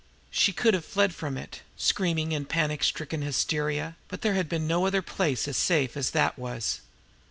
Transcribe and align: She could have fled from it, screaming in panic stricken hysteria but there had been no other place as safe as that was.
She 0.31 0.51
could 0.51 0.73
have 0.73 0.83
fled 0.83 1.13
from 1.13 1.37
it, 1.37 1.61
screaming 1.77 2.31
in 2.31 2.45
panic 2.45 2.83
stricken 2.83 3.21
hysteria 3.21 3.97
but 4.07 4.21
there 4.23 4.33
had 4.33 4.49
been 4.49 4.65
no 4.65 4.87
other 4.87 5.03
place 5.03 5.47
as 5.47 5.57
safe 5.57 5.95
as 5.95 6.09
that 6.09 6.39
was. 6.39 6.81